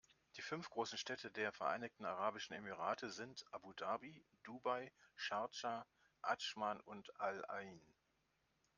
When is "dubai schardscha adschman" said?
4.41-6.79